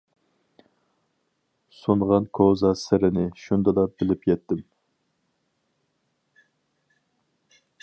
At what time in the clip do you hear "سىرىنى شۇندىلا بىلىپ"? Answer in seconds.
2.85-4.27